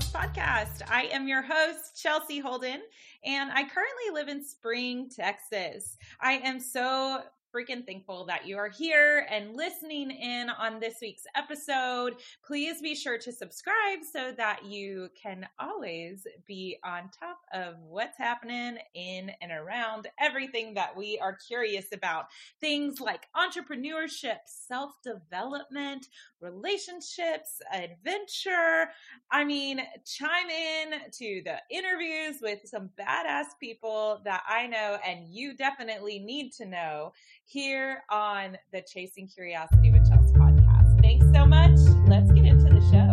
[0.00, 0.82] Chels podcast.
[0.90, 2.80] I am your host, Chelsea Holden,
[3.24, 5.96] and I currently live in Spring, Texas.
[6.20, 7.22] I am so
[7.54, 12.14] freaking thankful that you are here and listening in on this week's episode.
[12.44, 18.16] Please be sure to subscribe so that you can always be on top of what's
[18.16, 22.26] happening in and around everything that we are curious about.
[22.60, 26.06] Things like entrepreneurship, self development,
[26.40, 28.90] relationships, adventure.
[29.30, 35.26] I mean, chime in to the interviews with some badass people that I know and
[35.28, 37.12] you definitely need to know
[37.50, 41.02] here on the Chasing Curiosity with Chelsea podcast.
[41.02, 41.76] Thanks so much.
[42.06, 43.12] Let's get into the show.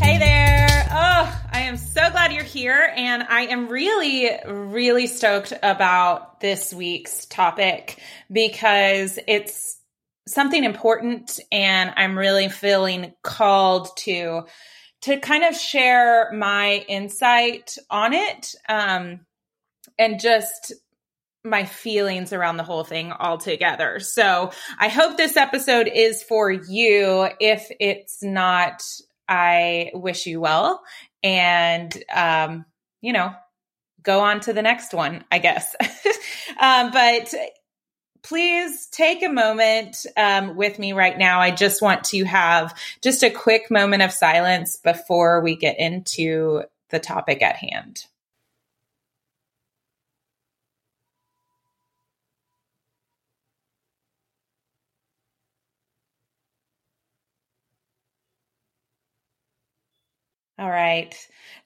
[0.00, 0.86] Hey there.
[0.92, 2.92] Oh, I am so glad you're here.
[2.94, 9.76] And I am really, really stoked about this week's topic because it's
[10.28, 14.42] something important and I'm really feeling called to
[15.00, 19.20] to kind of share my insight on it um,
[19.98, 20.74] and just
[21.48, 24.00] my feelings around the whole thing altogether.
[24.00, 27.28] So I hope this episode is for you.
[27.40, 28.82] If it's not,
[29.28, 30.82] I wish you well.
[31.22, 32.64] And, um,
[33.00, 33.32] you know,
[34.02, 35.74] go on to the next one, I guess.
[36.60, 37.34] um, but
[38.22, 41.40] please take a moment um, with me right now.
[41.40, 46.62] I just want to have just a quick moment of silence before we get into
[46.90, 48.04] the topic at hand.
[60.58, 61.14] All right.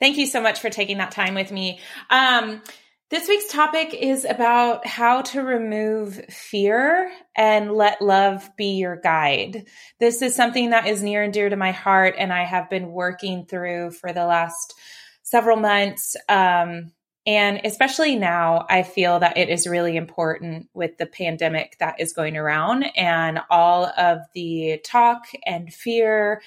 [0.01, 1.81] Thank you so much for taking that time with me.
[2.11, 2.63] Um,
[3.09, 9.67] this week's topic is about how to remove fear and let love be your guide.
[9.99, 12.93] This is something that is near and dear to my heart, and I have been
[12.93, 14.75] working through for the last
[15.23, 16.17] several months.
[16.29, 16.93] Um,
[17.27, 22.13] and especially now, I feel that it is really important with the pandemic that is
[22.13, 26.43] going around and all of the talk and fear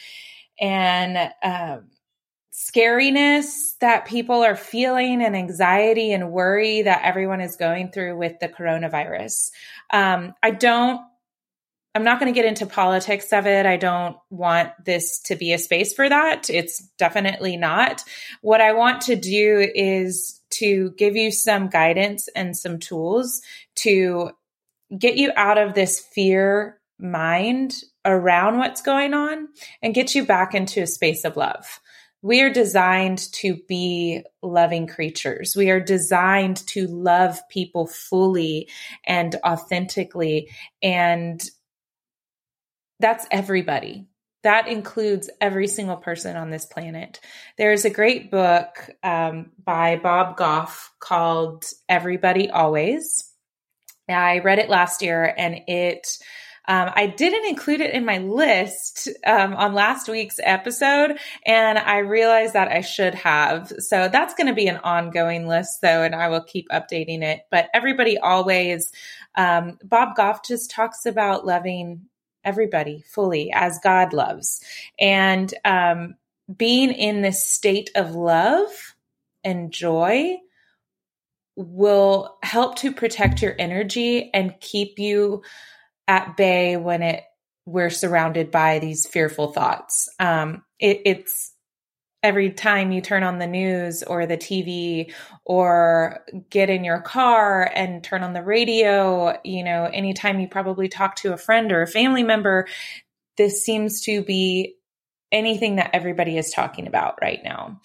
[0.60, 1.90] and um,
[2.56, 8.40] scariness that people are feeling and anxiety and worry that everyone is going through with
[8.40, 9.52] the coronavirus.
[9.92, 11.02] Um, I don't,
[11.94, 13.66] I'm not going to get into politics of it.
[13.66, 16.50] I don't want this to be a space for that.
[16.50, 18.04] It's definitely not.
[18.42, 23.42] What I want to do is to give you some guidance and some tools
[23.76, 24.32] to
[24.98, 29.50] get you out of this fear mind around what's going on
[29.82, 31.82] and get you back into a space of love.
[32.26, 35.56] We are designed to be loving creatures.
[35.56, 38.68] We are designed to love people fully
[39.06, 40.50] and authentically.
[40.82, 41.40] And
[43.00, 44.08] that's everybody.
[44.42, 47.20] That includes every single person on this planet.
[47.60, 53.32] There's a great book um, by Bob Goff called Everybody Always.
[54.10, 56.18] I read it last year and it
[56.68, 62.00] um, I didn't include it in my list um, on last week's episode, and I
[62.00, 63.72] realized that I should have.
[63.80, 67.42] So that's going to be an ongoing list, though, and I will keep updating it.
[67.52, 68.92] But everybody always,
[69.36, 72.08] um, Bob Goff just talks about loving
[72.44, 74.62] everybody fully as God loves,
[75.00, 76.16] and um,
[76.56, 78.96] being in this state of love
[79.44, 80.38] and joy
[81.56, 85.42] will help to protect your energy and keep you
[86.08, 87.24] at bay when it
[87.66, 90.08] we're surrounded by these fearful thoughts.
[90.20, 91.56] Um, it, it's
[92.22, 95.14] every time you turn on the news or the TV
[95.46, 100.88] or get in your car and turn on the radio, you know, anytime you probably
[100.88, 102.68] talk to a friend or a family member,
[103.38, 104.76] this seems to be
[105.32, 107.80] anything that everybody is talking about right now.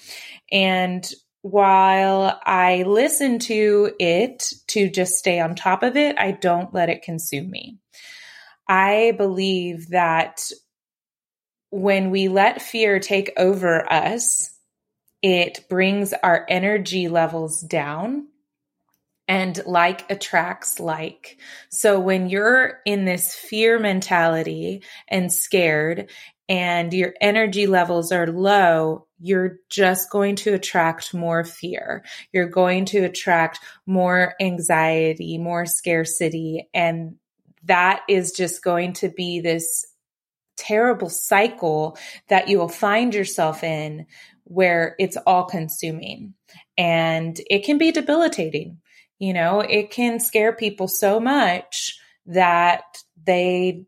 [0.50, 1.06] And
[1.42, 6.88] while I listen to it to just stay on top of it, I don't let
[6.90, 7.78] it consume me.
[8.68, 10.42] I believe that
[11.70, 14.50] when we let fear take over us,
[15.22, 18.26] it brings our energy levels down
[19.28, 21.38] and like attracts like.
[21.70, 26.10] So when you're in this fear mentality and scared
[26.50, 32.04] and your energy levels are low, you're just going to attract more fear.
[32.32, 37.14] You're going to attract more anxiety, more scarcity, and
[37.64, 39.86] that is just going to be this
[40.56, 41.96] terrible cycle
[42.28, 44.06] that you will find yourself in
[44.42, 46.34] where it's all consuming
[46.76, 48.78] and it can be debilitating.
[49.20, 52.82] You know, it can scare people so much that
[53.24, 53.84] they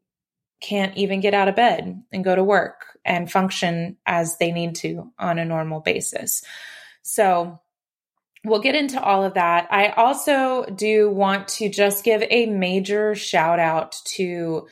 [0.62, 4.76] can't even get out of bed and go to work and function as they need
[4.76, 6.44] to on a normal basis.
[7.02, 7.60] So,
[8.44, 9.68] we'll get into all of that.
[9.70, 14.66] I also do want to just give a major shout out to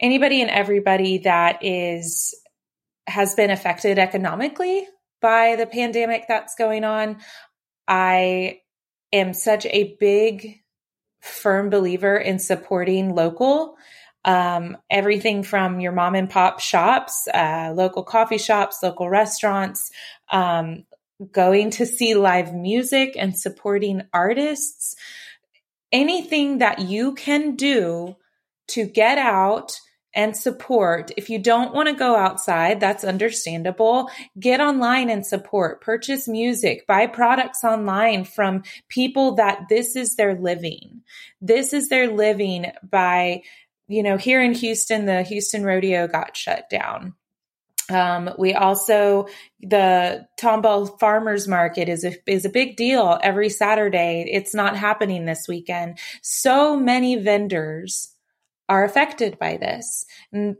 [0.00, 2.34] anybody and everybody that is
[3.06, 4.86] has been affected economically
[5.20, 7.18] by the pandemic that's going on.
[7.88, 8.60] I
[9.12, 10.60] am such a big
[11.20, 13.76] firm believer in supporting local
[14.24, 19.90] um, everything from your mom and pop shops, uh, local coffee shops, local restaurants,
[20.30, 20.84] um,
[21.30, 24.96] going to see live music and supporting artists,
[25.90, 28.16] anything that you can do
[28.68, 29.78] to get out
[30.14, 31.10] and support.
[31.16, 34.10] If you don't want to go outside, that's understandable.
[34.38, 35.80] Get online and support.
[35.80, 41.02] Purchase music, buy products online from people that this is their living.
[41.40, 43.42] This is their living by,
[43.88, 47.14] you know, here in Houston, the Houston Rodeo got shut down.
[47.90, 49.26] Um, we also
[49.60, 54.24] the Tomball Farmers Market is a is a big deal every Saturday.
[54.32, 55.98] It's not happening this weekend.
[56.22, 58.14] So many vendors
[58.68, 60.56] are affected by this, and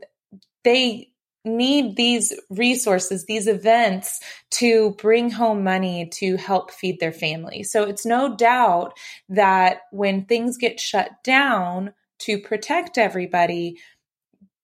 [0.63, 1.09] they
[1.45, 7.63] need these resources, these events to bring home money to help feed their family.
[7.63, 8.97] So it's no doubt
[9.29, 11.93] that when things get shut down
[12.25, 13.79] to protect everybody,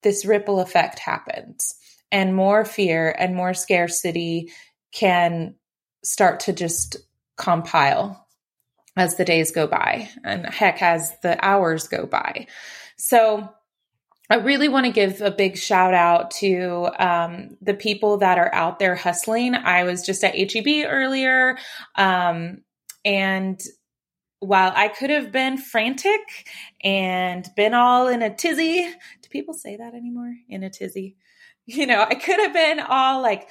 [0.03, 1.75] this ripple effect happens.
[2.11, 4.51] And more fear and more scarcity
[4.91, 5.55] can
[6.03, 6.97] start to just
[7.37, 8.27] compile
[8.95, 12.47] as the days go by and heck as the hours go by.
[12.97, 13.49] So
[14.31, 18.53] i really want to give a big shout out to um, the people that are
[18.53, 19.55] out there hustling.
[19.55, 21.57] I was just at HEB earlier
[21.95, 22.61] um,
[23.03, 23.59] and
[24.39, 26.47] while i could have been frantic
[26.81, 28.89] and been all in a tizzy
[29.29, 30.35] do people say that anymore?
[30.47, 31.15] In a tizzy.
[31.71, 33.47] You know, I could have been all like,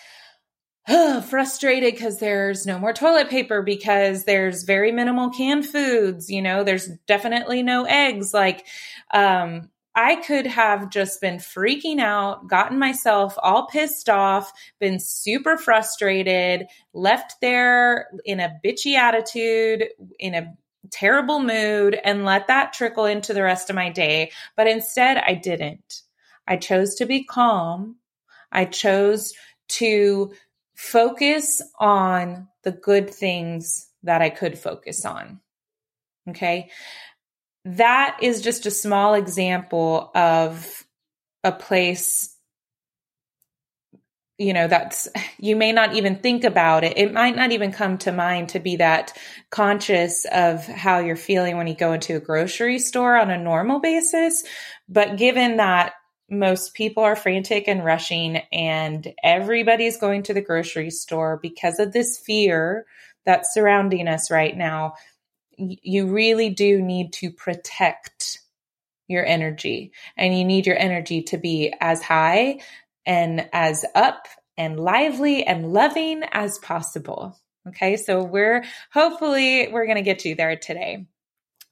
[1.29, 6.65] frustrated because there's no more toilet paper because there's very minimal canned foods you know
[6.65, 8.35] there's definitely no eggs.
[8.35, 8.67] Like
[9.15, 15.57] um I could have just been freaking out, gotten myself all pissed off, been super
[15.57, 19.85] frustrated, left there in a bitchy attitude,
[20.19, 20.55] in a
[20.91, 24.33] terrible mood, and let that trickle into the rest of my day.
[24.57, 26.03] But instead, I didn't.
[26.47, 27.97] I chose to be calm.
[28.51, 29.35] I chose
[29.69, 30.33] to
[30.75, 35.41] focus on the good things that I could focus on.
[36.29, 36.71] Okay.
[37.65, 40.85] That is just a small example of
[41.45, 42.35] a place
[44.39, 45.09] you know that's
[45.39, 46.97] you may not even think about it.
[46.97, 49.17] It might not even come to mind to be that
[49.51, 53.81] conscious of how you're feeling when you go into a grocery store on a normal
[53.81, 54.45] basis.
[54.89, 55.93] But given that
[56.31, 61.93] most people are frantic and rushing and everybody's going to the grocery store because of
[61.93, 62.85] this fear
[63.25, 64.95] that's surrounding us right now
[65.59, 68.39] you really do need to protect
[69.09, 69.93] your energy.
[70.17, 72.61] And you need your energy to be as high
[73.09, 77.37] and as up and lively and loving as possible.
[77.67, 81.07] Okay so we're hopefully we're going to get you there today.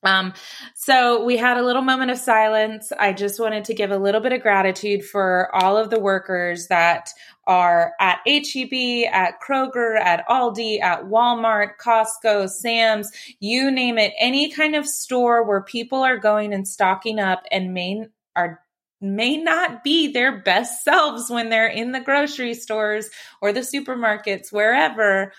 [0.03, 0.35] Um,
[0.75, 2.93] so we had a little moment of silence.
[2.97, 6.69] I just wanted to give a little bit of gratitude for all of the workers
[6.69, 7.11] that
[7.47, 14.51] are at HEB, at Kroger, at Aldi, at Walmart, Costco, Sam's, you name it, any
[14.51, 18.61] kind of store where people are going and stocking up and main are
[19.01, 23.11] may not be their best selves when they're in the grocery stores
[23.41, 25.33] or the supermarkets, wherever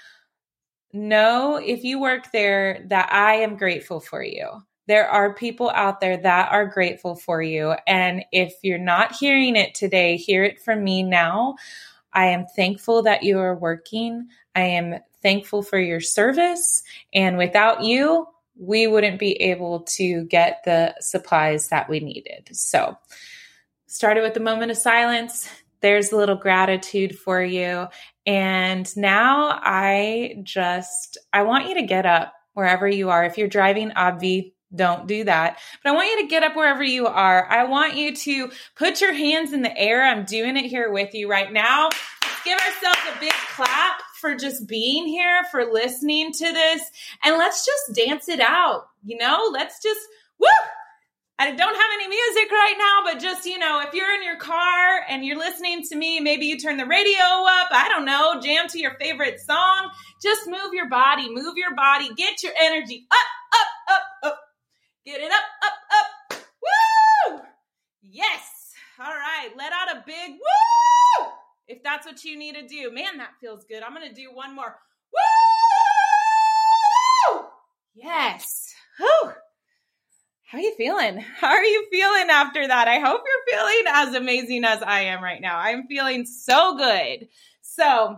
[0.93, 4.47] know if you work there that I am grateful for you.
[4.87, 7.75] There are people out there that are grateful for you.
[7.85, 11.55] And if you're not hearing it today, hear it from me now.
[12.13, 14.29] I am thankful that you are working.
[14.55, 16.83] I am thankful for your service.
[17.13, 22.49] And without you, we wouldn't be able to get the supplies that we needed.
[22.53, 22.97] So,
[23.87, 25.49] started with a moment of silence.
[25.81, 27.87] There's a little gratitude for you.
[28.25, 33.23] And now I just, I want you to get up wherever you are.
[33.23, 35.59] If you're driving, obvi, don't do that.
[35.83, 37.47] But I want you to get up wherever you are.
[37.49, 40.03] I want you to put your hands in the air.
[40.03, 41.85] I'm doing it here with you right now.
[41.85, 46.81] Let's give ourselves a big clap for just being here, for listening to this.
[47.23, 48.87] And let's just dance it out.
[49.05, 50.01] You know, let's just,
[50.39, 50.47] woo!
[51.39, 54.37] I don't have any music right now, but just, you know, if you're in your
[54.37, 58.41] car and you're listening to me, maybe you turn the radio up, I don't know,
[58.41, 59.91] jam to your favorite song.
[60.21, 63.17] Just move your body, move your body, get your energy up,
[63.53, 64.39] up, up, up.
[65.05, 65.73] Get it up, up,
[66.33, 66.43] up.
[67.29, 67.41] Woo!
[68.01, 68.73] Yes.
[68.99, 69.49] All right.
[69.55, 71.27] Let out a big woo
[71.67, 72.91] if that's what you need to do.
[72.91, 73.83] Man, that feels good.
[73.83, 74.75] I'm going to do one more.
[77.29, 77.45] Woo!
[77.93, 78.73] Yes.
[78.97, 79.33] Whew.
[80.47, 81.17] How are you feeling?
[81.17, 82.87] How are you feeling after that?
[82.87, 85.59] I hope you're feeling as amazing as I am right now.
[85.59, 87.27] I'm feeling so good.
[87.61, 88.17] So,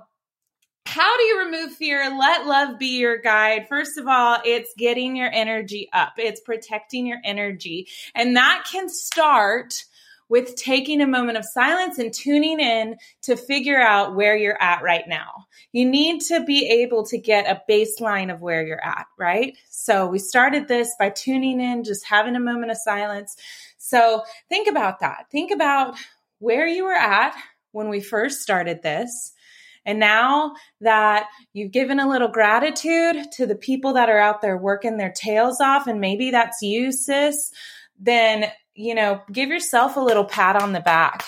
[0.85, 2.15] how do you remove fear?
[2.15, 3.65] Let love be your guide.
[3.67, 7.87] First of all, it's getting your energy up, it's protecting your energy.
[8.13, 9.85] And that can start
[10.29, 14.81] with taking a moment of silence and tuning in to figure out where you're at
[14.81, 15.47] right now.
[15.71, 19.57] You need to be able to get a baseline of where you're at, right?
[19.69, 23.35] So we started this by tuning in, just having a moment of silence.
[23.77, 25.25] So think about that.
[25.31, 25.95] Think about
[26.37, 27.35] where you were at
[27.71, 29.33] when we first started this
[29.85, 34.57] and now that you've given a little gratitude to the people that are out there
[34.57, 37.51] working their tails off, and maybe that's you, sis,
[37.99, 41.25] then, you know, give yourself a little pat on the back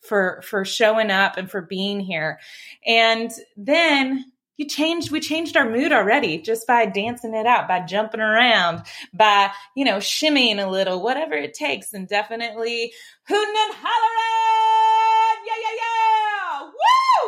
[0.00, 2.40] for for showing up and for being here.
[2.86, 4.24] And then
[4.56, 8.82] you changed we changed our mood already just by dancing it out by jumping around
[9.12, 12.92] by you know shimmying a little whatever it takes and definitely
[13.28, 16.70] hooting and hollering yeah yeah yeah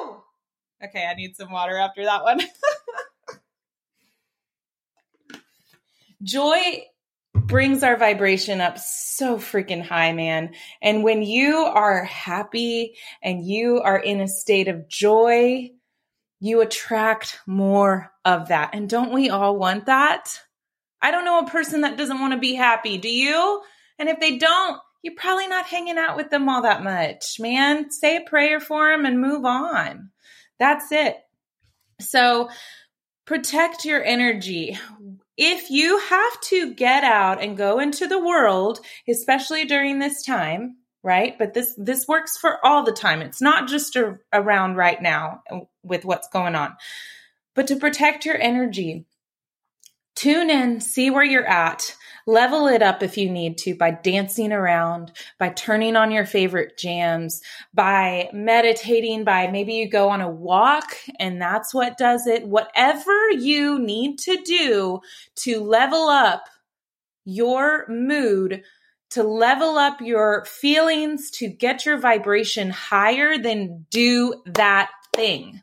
[0.06, 0.20] woo
[0.82, 2.40] Okay, I need some water after that one.
[6.22, 6.84] Joy
[7.34, 10.54] brings our vibration up so freaking high, man.
[10.82, 15.70] And when you are happy and you are in a state of joy,
[16.40, 18.70] you attract more of that.
[18.74, 20.40] And don't we all want that?
[21.02, 22.98] I don't know a person that doesn't want to be happy.
[22.98, 23.62] Do you?
[23.98, 27.90] And if they don't, you're probably not hanging out with them all that much, man.
[27.90, 30.10] Say a prayer for them and move on.
[30.58, 31.16] That's it.
[32.00, 32.50] So
[33.26, 34.78] protect your energy.
[35.42, 40.76] If you have to get out and go into the world, especially during this time,
[41.02, 41.38] right?
[41.38, 43.22] But this this works for all the time.
[43.22, 45.40] It's not just a, around right now
[45.82, 46.76] with what's going on.
[47.54, 49.06] But to protect your energy,
[50.14, 51.96] tune in, see where you're at.
[52.30, 56.78] Level it up if you need to by dancing around, by turning on your favorite
[56.78, 57.42] jams,
[57.74, 62.46] by meditating, by maybe you go on a walk and that's what does it.
[62.46, 65.00] Whatever you need to do
[65.38, 66.44] to level up
[67.24, 68.62] your mood,
[69.10, 75.62] to level up your feelings, to get your vibration higher, then do that thing.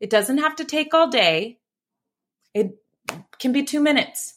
[0.00, 1.60] It doesn't have to take all day.
[2.52, 2.76] It
[3.38, 4.34] can be two minutes.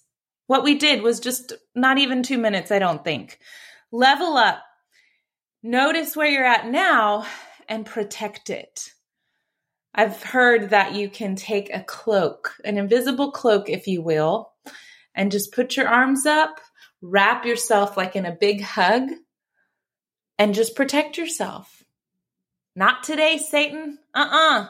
[0.48, 3.40] What we did was just not even two minutes, I don't think.
[3.92, 4.62] Level up.
[5.64, 7.26] Notice where you're at now
[7.70, 8.92] and protect it.
[9.94, 14.54] I've heard that you can take a cloak, an invisible cloak, if you will,
[15.14, 16.60] and just put your arms up,
[17.02, 19.10] wrap yourself like in a big hug,
[20.38, 21.84] and just protect yourself.
[22.76, 24.00] Not today, Satan.
[24.14, 24.64] Uh uh-uh.
[24.64, 24.68] uh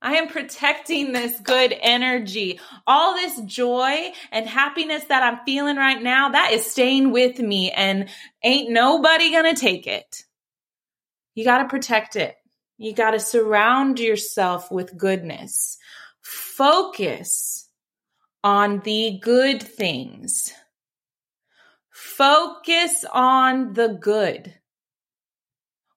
[0.00, 2.60] I am protecting this good energy.
[2.86, 7.72] All this joy and happiness that I'm feeling right now, that is staying with me
[7.72, 8.08] and
[8.44, 10.24] ain't nobody gonna take it.
[11.34, 12.36] You gotta protect it.
[12.76, 15.78] You gotta surround yourself with goodness.
[16.22, 17.68] Focus
[18.44, 20.52] on the good things.
[21.90, 24.54] Focus on the good.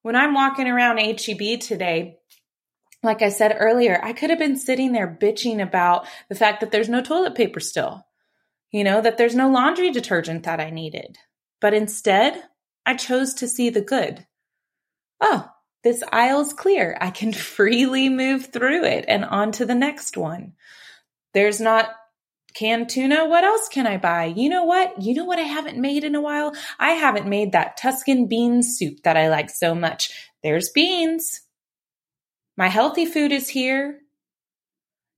[0.01, 2.17] When I'm walking around HEB today,
[3.03, 6.71] like I said earlier, I could have been sitting there bitching about the fact that
[6.71, 8.05] there's no toilet paper still,
[8.71, 11.17] you know, that there's no laundry detergent that I needed.
[11.59, 12.43] But instead,
[12.85, 14.25] I chose to see the good.
[15.19, 15.49] Oh,
[15.83, 16.97] this aisle's clear.
[17.01, 20.53] I can freely move through it and on to the next one.
[21.33, 21.89] There's not
[22.53, 23.27] canned tuna.
[23.27, 24.25] What else can I buy?
[24.25, 25.01] You know what?
[25.01, 26.53] You know what I haven't made in a while?
[26.77, 30.11] I haven't made that Tuscan bean soup that I like so much.
[30.43, 31.41] There's beans.
[32.57, 33.99] My healthy food is here.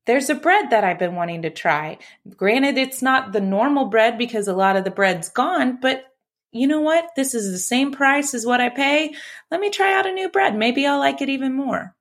[0.06, 1.98] There's a bread that I've been wanting to try.
[2.36, 6.04] Granted, it's not the normal bread because a lot of the bread's gone, but
[6.52, 7.10] you know what?
[7.16, 9.14] This is the same price as what I pay.
[9.50, 10.56] Let me try out a new bread.
[10.56, 11.96] Maybe I'll like it even more.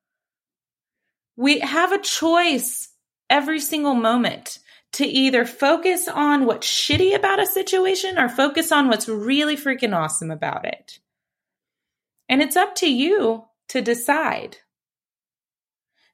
[1.37, 2.91] We have a choice
[3.31, 4.59] every single moment
[4.93, 9.97] to either focus on what's shitty about a situation or focus on what's really freaking
[9.97, 10.99] awesome about it.
[12.29, 14.59] And it's up to you to decide.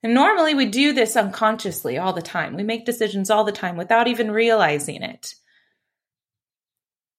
[0.02, 2.54] And normally we do this unconsciously all the time.
[2.54, 5.34] We make decisions all the time without even realizing it.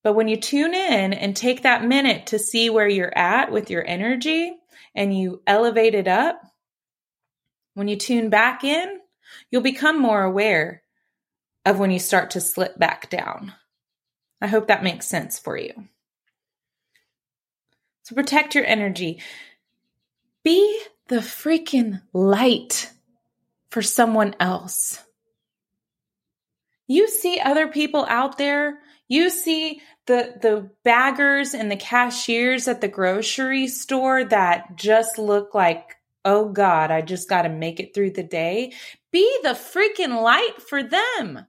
[0.02, 3.70] But when you tune in and take that minute to see where you're at with
[3.70, 4.56] your energy
[4.96, 6.42] and you elevate it up,
[7.74, 9.00] when you tune back in,
[9.52, 10.84] you'll become more aware
[11.66, 13.54] of when you start to slip back down.
[14.42, 15.74] I hope that makes sense for you.
[18.04, 19.22] So protect your energy.
[20.44, 22.92] Be the freaking light
[23.72, 25.04] for someone else.
[26.88, 32.82] You see other people out there, you see the the baggers and the cashiers at
[32.82, 37.94] the grocery store that just look like, "Oh god, I just got to make it
[37.94, 38.74] through the day."
[39.12, 41.46] Be the freaking light for them.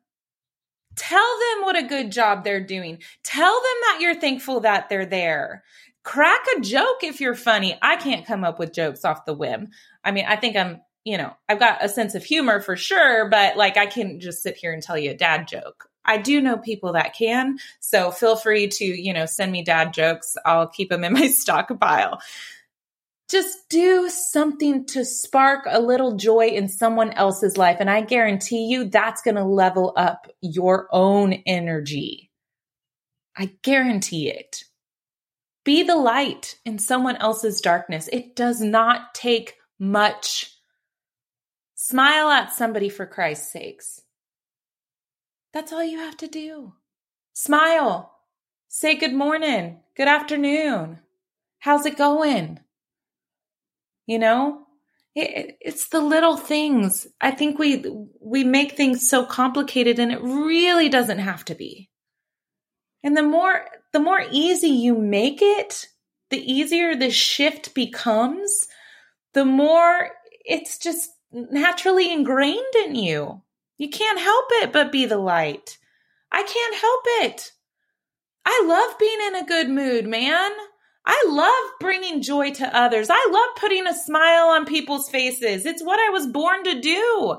[0.97, 2.99] Tell them what a good job they're doing.
[3.23, 5.65] Tell them that you're thankful that they're there.
[6.03, 7.79] Crack a joke if you're funny.
[7.83, 9.69] I can't come up with jokes off the whim.
[10.03, 13.29] I mean, I think I'm, you know, I've got a sense of humor for sure,
[13.29, 15.89] but like I can't just sit here and tell you a dad joke.
[16.05, 17.59] I do know people that can.
[17.81, 20.37] So feel free to, you know, send me dad jokes.
[20.47, 22.21] I'll keep them in my stockpile
[23.31, 27.77] just do something to spark a little joy in someone else's life.
[27.79, 32.31] And I guarantee you that's going to level up your own energy.
[33.37, 34.65] I guarantee it.
[35.65, 38.09] Be the light in someone else's darkness.
[38.13, 40.55] It does not take much.
[41.75, 44.01] Smile at somebody for Christ's sakes.
[45.53, 46.75] That's all you have to do.
[47.33, 48.13] Smile.
[48.69, 51.01] Say good morning, good afternoon.
[51.59, 52.61] How's it going?
[54.11, 54.67] you know
[55.15, 57.85] it, it's the little things i think we
[58.21, 61.89] we make things so complicated and it really doesn't have to be
[63.03, 65.87] and the more the more easy you make it
[66.31, 68.67] the easier the shift becomes
[69.35, 70.11] the more
[70.45, 73.43] it's just naturally ingrained in you
[73.79, 75.79] you can't help it but be the light
[76.33, 77.53] i can't help it
[78.45, 80.51] i love being in a good mood man
[81.05, 83.09] I love bringing joy to others.
[83.11, 85.65] I love putting a smile on people's faces.
[85.65, 87.37] It's what I was born to do.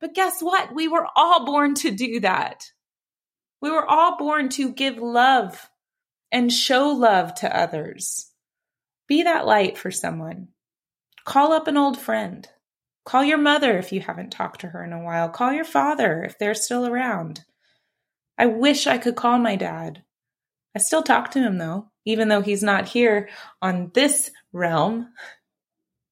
[0.00, 0.74] But guess what?
[0.74, 2.70] We were all born to do that.
[3.60, 5.70] We were all born to give love
[6.30, 8.30] and show love to others.
[9.08, 10.48] Be that light for someone.
[11.24, 12.46] Call up an old friend.
[13.04, 15.28] Call your mother if you haven't talked to her in a while.
[15.28, 17.44] Call your father if they're still around.
[18.36, 20.02] I wish I could call my dad.
[20.74, 23.28] I still talk to him though even though he's not here
[23.60, 25.12] on this realm,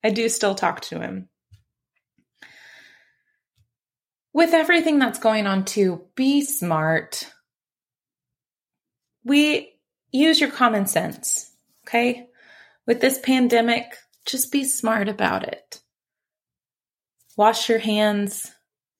[0.02, 1.28] I do still talk to him.
[4.34, 7.32] With everything that's going on, too, be smart.
[9.24, 9.74] We
[10.12, 11.50] use your common sense,
[11.86, 12.28] okay?
[12.86, 15.80] With this pandemic, just be smart about it.
[17.36, 18.52] Wash your hands,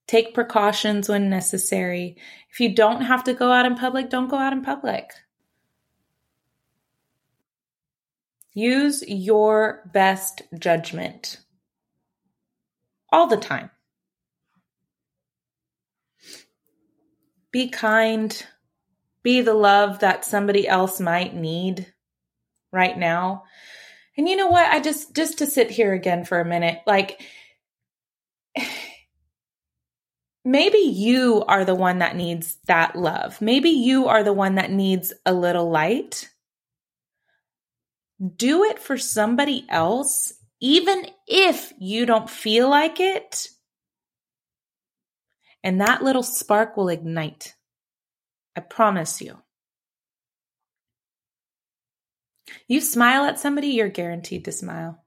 [0.06, 2.16] take precautions when necessary.
[2.50, 5.10] If you don't have to go out in public, don't go out in public.
[8.54, 11.38] Use your best judgment
[13.12, 13.70] all the time.
[17.50, 18.44] Be kind.
[19.24, 21.92] Be the love that somebody else might need
[22.72, 23.42] right now.
[24.16, 24.70] And you know what?
[24.70, 27.20] I just, just to sit here again for a minute, like,
[30.44, 33.40] maybe you are the one that needs that love.
[33.40, 36.28] Maybe you are the one that needs a little light
[38.36, 43.48] do it for somebody else, even if you don't feel like it.
[45.62, 47.54] And that little spark will ignite.
[48.56, 49.38] I promise you.
[52.68, 55.02] You smile at somebody, you're guaranteed to smile.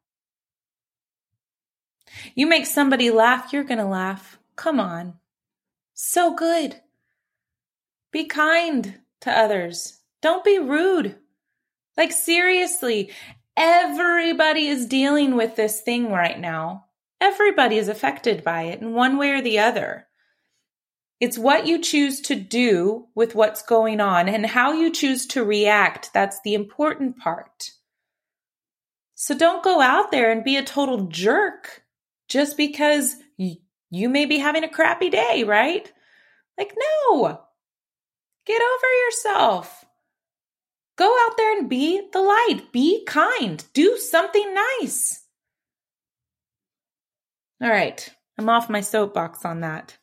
[2.36, 4.40] You make somebody laugh, you're going to laugh.
[4.56, 5.16] Come on.
[5.94, 6.82] So good.
[8.12, 10.00] Be kind to others.
[10.22, 11.16] Don't be rude.
[11.96, 13.12] Like, seriously,
[13.56, 16.86] everybody is dealing with this thing right now.
[17.20, 20.07] Everybody is affected by it in one way or the other.
[21.20, 25.44] It's what you choose to do with what's going on and how you choose to
[25.44, 26.12] react.
[26.14, 27.72] That's the important part.
[29.16, 31.82] So don't go out there and be a total jerk
[32.28, 35.92] just because you may be having a crappy day, right?
[36.56, 37.42] Like, no,
[38.46, 39.86] get over yourself.
[40.98, 42.72] Go out there and be the light.
[42.72, 43.64] Be kind.
[43.74, 45.24] Do something nice.
[47.62, 48.08] All right.
[48.38, 49.98] I'm off my soapbox on that.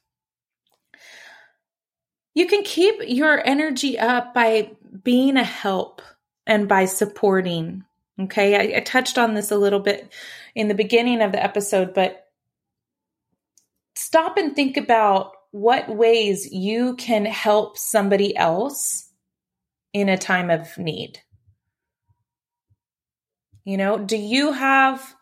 [2.35, 6.03] You can keep your energy up by being a help
[6.47, 7.85] and by supporting.
[8.21, 8.75] Okay.
[8.75, 10.13] I, I touched on this a little bit
[10.55, 12.29] in the beginning of the episode, but
[13.97, 19.09] stop and think about what ways you can help somebody else
[19.93, 21.21] in a time of need?
[23.65, 25.15] You know, do you have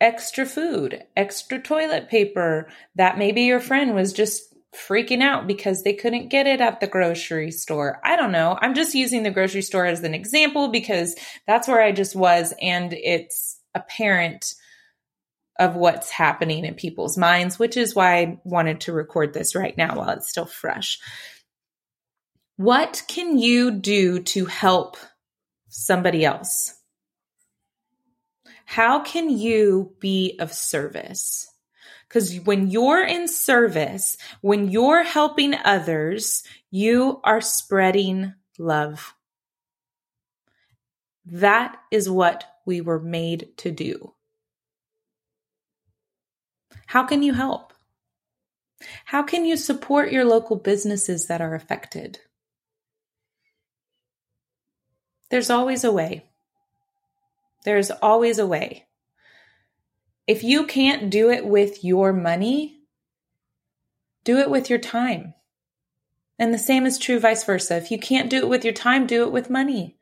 [0.00, 5.94] extra food, extra toilet paper that maybe your friend was just freaking out because they
[5.94, 8.00] couldn't get it at the grocery store.
[8.04, 8.58] I don't know.
[8.60, 11.14] I'm just using the grocery store as an example because
[11.46, 14.54] that's where I just was and it's apparent
[15.58, 19.76] of what's happening in people's minds, which is why I wanted to record this right
[19.76, 20.98] now while it's still fresh.
[22.56, 24.96] What can you do to help
[25.68, 26.74] somebody else?
[28.64, 31.48] How can you be of service?
[32.14, 39.16] Because when you're in service, when you're helping others, you are spreading love.
[41.26, 44.14] That is what we were made to do.
[46.86, 47.72] How can you help?
[49.06, 52.20] How can you support your local businesses that are affected?
[55.30, 56.26] There's always a way.
[57.64, 58.86] There's always a way.
[60.26, 62.80] If you can't do it with your money,
[64.24, 65.34] do it with your time.
[66.38, 67.76] And the same is true vice versa.
[67.76, 69.98] If you can't do it with your time, do it with money.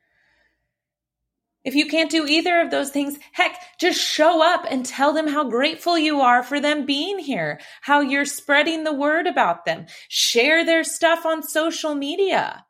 [1.65, 5.29] If you can't do either of those things, heck, just show up and tell them
[5.29, 9.87] how grateful you are for them being here, how you're spreading the word about them.
[10.09, 12.65] Share their stuff on social media.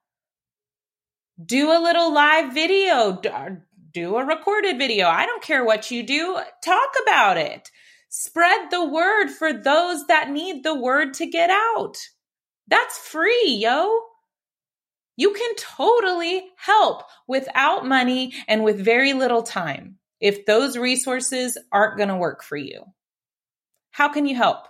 [1.42, 3.18] Do a little live video,
[3.92, 5.06] do a recorded video.
[5.06, 6.38] I don't care what you do.
[6.64, 7.70] Talk about it.
[8.08, 11.96] Spread the word for those that need the word to get out.
[12.68, 14.00] That's free, yo.
[15.16, 21.96] You can totally help without money and with very little time if those resources aren't
[21.96, 22.84] going to work for you.
[23.90, 24.66] How can you help?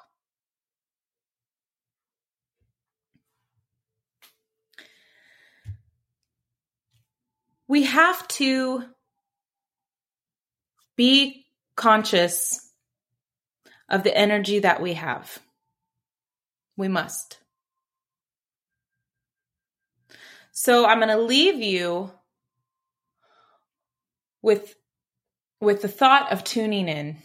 [7.69, 8.85] We have to
[11.03, 12.71] be conscious
[13.89, 15.41] of the energy that we have.
[16.77, 17.39] We must.
[20.53, 22.13] So I'm going to leave you
[24.43, 24.77] with
[25.61, 27.17] with the thought of tuning in.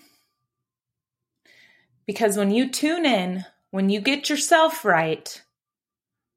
[2.07, 5.39] Because when you tune in, when you get yourself right,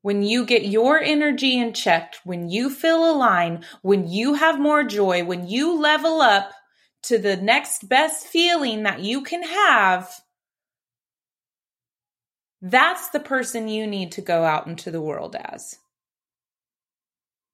[0.02, 4.84] when you get your energy in check, when you feel aligned, when you have more
[4.84, 6.52] joy, when you level up
[7.04, 10.10] to the next best feeling that you can have,
[12.62, 15.76] that's the person you need to go out into the world as.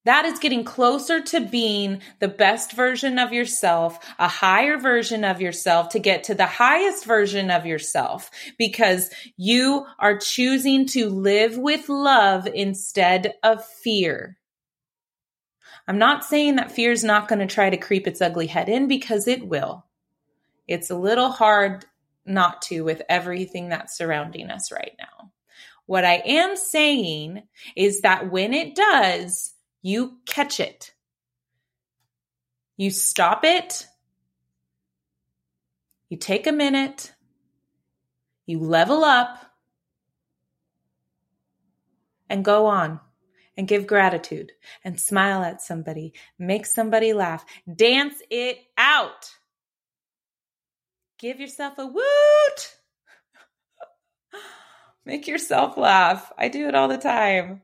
[0.07, 5.41] That is getting closer to being the best version of yourself, a higher version of
[5.41, 11.57] yourself to get to the highest version of yourself because you are choosing to live
[11.57, 14.37] with love instead of fear.
[15.87, 18.67] I'm not saying that fear is not going to try to creep its ugly head
[18.67, 19.85] in because it will.
[20.67, 21.85] It's a little hard
[22.25, 25.31] not to with everything that's surrounding us right now.
[25.85, 27.43] What I am saying
[27.75, 30.93] is that when it does, you catch it.
[32.75, 33.87] You stop it.
[36.09, 37.13] You take a minute.
[38.45, 39.39] You level up
[42.29, 42.99] and go on
[43.57, 44.51] and give gratitude
[44.83, 47.43] and smile at somebody, make somebody laugh,
[47.75, 49.31] dance it out.
[51.17, 52.75] Give yourself a woot.
[55.05, 56.31] make yourself laugh.
[56.37, 57.63] I do it all the time.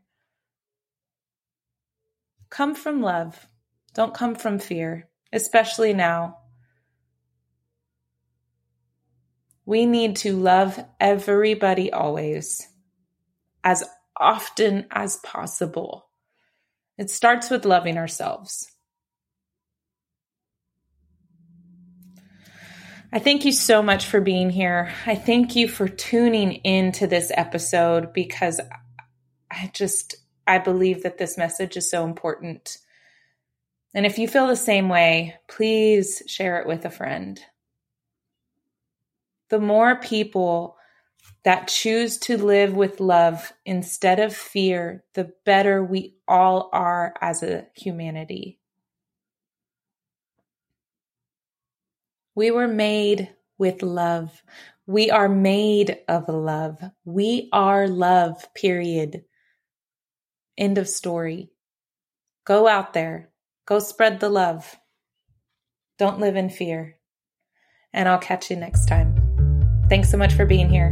[2.49, 3.47] Come from love.
[3.93, 6.39] Don't come from fear, especially now.
[9.65, 12.67] We need to love everybody always,
[13.63, 13.83] as
[14.17, 16.05] often as possible.
[16.97, 18.69] It starts with loving ourselves.
[23.11, 24.91] I thank you so much for being here.
[25.05, 28.59] I thank you for tuning into this episode because
[29.51, 30.15] I just
[30.47, 32.77] I believe that this message is so important.
[33.93, 37.39] And if you feel the same way, please share it with a friend.
[39.49, 40.77] The more people
[41.43, 47.43] that choose to live with love instead of fear, the better we all are as
[47.43, 48.59] a humanity.
[52.35, 54.41] We were made with love.
[54.87, 56.81] We are made of love.
[57.05, 59.25] We are love, period.
[60.57, 61.51] End of story.
[62.45, 63.29] Go out there.
[63.65, 64.77] Go spread the love.
[65.97, 66.97] Don't live in fear.
[67.93, 69.15] And I'll catch you next time.
[69.89, 70.91] Thanks so much for being here.